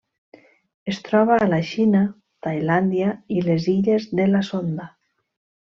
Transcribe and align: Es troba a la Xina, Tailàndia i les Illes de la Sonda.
Es 0.93 1.01
troba 1.09 1.37
a 1.43 1.49
la 1.49 1.59
Xina, 1.73 2.01
Tailàndia 2.47 3.13
i 3.37 3.45
les 3.51 3.71
Illes 3.77 4.09
de 4.21 4.27
la 4.35 4.43
Sonda. 4.51 4.93